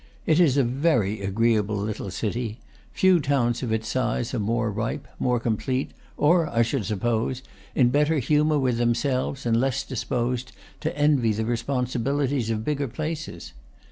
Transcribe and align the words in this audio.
It 0.25 0.39
is 0.39 0.57
a 0.57 0.63
very 0.63 1.21
agreeable 1.21 1.75
little 1.75 2.09
city; 2.09 2.57
few 2.91 3.19
towns 3.19 3.61
of 3.61 3.71
its 3.71 3.87
size 3.87 4.33
are 4.33 4.39
more 4.39 4.71
ripe, 4.71 5.07
more 5.19 5.39
complete, 5.39 5.91
or, 6.17 6.49
I 6.49 6.63
should 6.63 6.85
suppose, 6.87 7.43
in 7.75 7.89
better 7.89 8.17
humor 8.17 8.57
with 8.57 8.79
themselves 8.79 9.45
and 9.45 9.57
less 9.61 9.83
disposed 9.83 10.53
to 10.79 10.97
envy 10.97 11.33
the 11.33 11.43
responsibili 11.45 12.31
ties 12.31 12.49
of 12.49 12.65
bigger 12.65 12.87
places. 12.87 13.53